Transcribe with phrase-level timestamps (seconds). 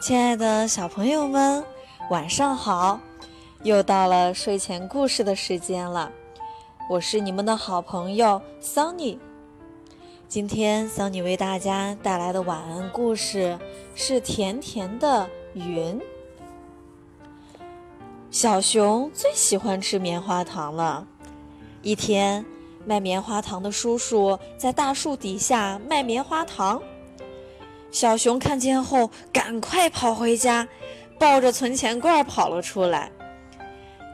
[0.00, 1.62] 亲爱的小朋友们，
[2.08, 2.98] 晚上好！
[3.62, 6.10] 又到了睡前故事的时间了，
[6.88, 9.20] 我是你们的好朋友桑尼。
[10.26, 13.58] 今天桑尼为大家带来的晚安故事
[13.94, 15.94] 是《甜甜的云》。
[18.30, 21.06] 小熊最喜欢吃棉花糖了。
[21.82, 22.42] 一天，
[22.86, 26.80] 卖棉花糖的叔叔在大树底下卖棉花糖。
[27.90, 30.66] 小熊看见后，赶快跑回家，
[31.18, 33.10] 抱着存钱罐跑了出来。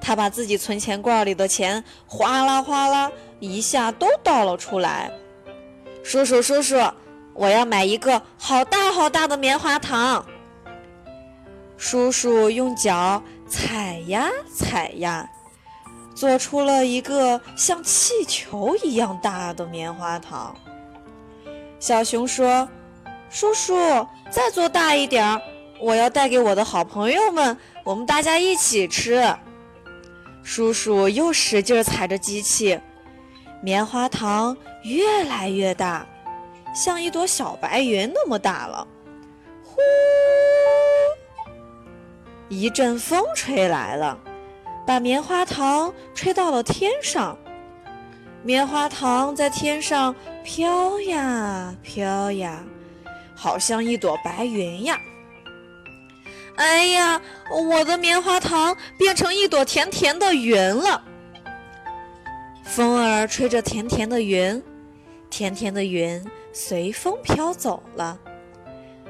[0.00, 5.10] 他把自己存钱罐里的钱哗啦哗啦一下都倒了出来。
[6.02, 6.76] 叔叔，叔叔，
[7.34, 10.24] 我要买一个好大好大的棉花糖。
[11.76, 15.28] 叔叔用脚踩呀踩呀，
[16.14, 20.56] 做出了一个像气球一样大的棉花糖。
[21.78, 22.66] 小熊说。
[23.28, 23.74] 叔叔，
[24.30, 25.40] 再做大一点儿，
[25.80, 29.22] 我要带给我的好朋友们，我们大家一起吃。
[30.42, 32.80] 叔叔又使劲踩着机器，
[33.60, 36.06] 棉花糖越来越大，
[36.72, 38.86] 像一朵小白云那么大了。
[39.64, 39.80] 呼，
[42.48, 44.16] 一阵风吹来了，
[44.86, 47.36] 把棉花糖吹到了天上。
[48.42, 52.62] 棉花糖在天上飘呀飘呀。
[53.36, 54.98] 好像一朵白云呀！
[56.56, 57.20] 哎呀，
[57.50, 61.04] 我的棉花糖变成一朵甜甜的云了。
[62.64, 64.60] 风儿吹着甜甜的云，
[65.28, 68.18] 甜甜的云随风飘走了。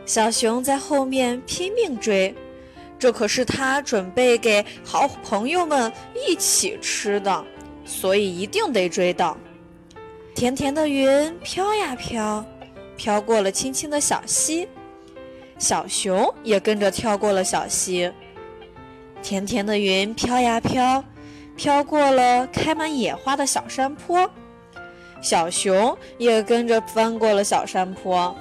[0.05, 2.35] 小熊在后面拼命追，
[2.99, 7.45] 这可是他准备给好朋友们一起吃的，
[7.85, 9.37] 所以一定得追到。
[10.35, 12.45] 甜甜的云飘呀飘。
[12.97, 14.69] 飘过了青青的小溪，
[15.59, 18.11] 小熊也跟着跳过了小溪。
[19.23, 21.03] 甜甜的云飘呀飘，
[21.57, 24.29] 飘过了开满野花的小山坡，
[25.21, 28.35] 小熊也跟着翻过了小山坡。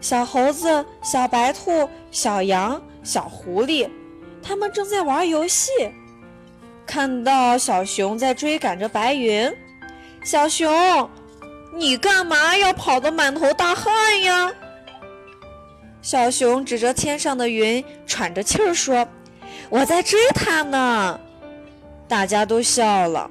[0.00, 3.88] 小猴子、小白兔、小羊、小狐狸，
[4.42, 5.70] 他们正在玩游戏，
[6.84, 9.52] 看到小熊在追赶着白云，
[10.24, 10.68] 小熊。
[11.74, 14.52] 你干嘛要跑得满头大汗呀？
[16.02, 19.06] 小熊指着天上的云，喘着气儿说
[19.70, 21.18] ：“我在追它呢。”
[22.08, 23.30] 大家都笑了。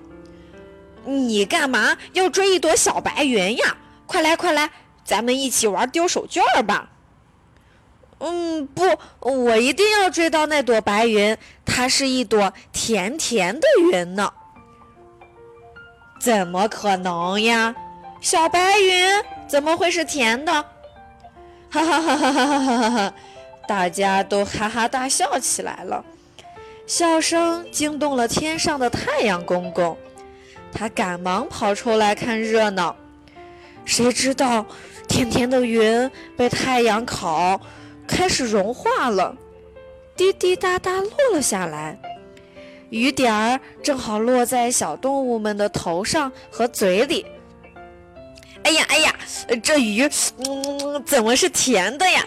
[1.06, 3.78] 你干嘛要追一朵小白云呀？
[4.08, 4.70] 快来快来，
[5.04, 6.90] 咱们一起玩丢手绢吧。
[8.20, 8.84] 嗯，不，
[9.20, 14.32] 我一定要追到那朵白云，它是一朵甜甜的云呢。
[16.20, 17.76] 怎么可能呀？
[18.22, 19.10] 小白云
[19.48, 20.54] 怎么会是甜的？
[21.72, 23.14] 哈哈哈哈哈哈哈哈！
[23.68, 26.06] 大家都哈哈大笑起来了，
[26.86, 29.98] 笑声惊动了天上的太阳公公，
[30.72, 32.96] 他赶忙跑出来看热闹。
[33.86, 34.64] 谁知道，
[35.08, 37.60] 甜甜的云被太阳烤，
[38.08, 39.36] 开始融化了，
[40.16, 41.98] 滴滴答答落了下来，
[42.92, 47.26] 雨点儿正好落在小动物们的头上和嘴里。
[48.64, 49.16] 哎呀哎呀，
[49.64, 50.10] 这鱼，
[50.48, 52.26] 嗯，怎么是甜的呀？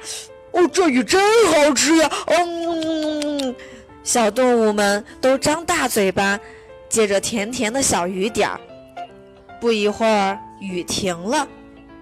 [0.52, 2.10] 哦，这鱼真好吃呀！
[2.26, 3.54] 嗯，
[4.02, 6.38] 小动物们都张大嘴巴，
[6.88, 8.60] 接着甜甜的小雨点儿。
[9.60, 11.48] 不一会儿，雨停了，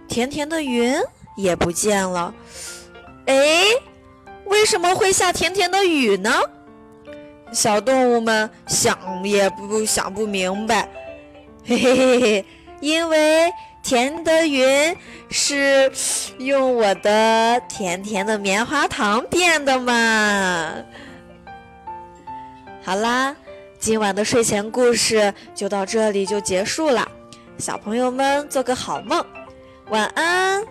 [0.09, 0.94] 甜甜的云
[1.37, 2.34] 也不见了。
[3.26, 3.64] 哎，
[4.47, 6.31] 为什么会下甜甜的雨呢？
[7.53, 10.88] 小动物们想也不想不明白。
[11.64, 12.44] 嘿嘿嘿嘿，
[12.81, 13.53] 因为。
[13.82, 14.97] 甜的云
[15.31, 15.91] 是
[16.38, 20.72] 用我的甜甜的棉花糖变的嘛？
[22.84, 23.34] 好啦，
[23.78, 27.06] 今晚的睡前故事就到这里就结束了，
[27.59, 29.25] 小朋友们做个好梦，
[29.91, 30.64] 晚安。